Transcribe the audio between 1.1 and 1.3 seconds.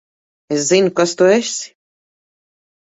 tu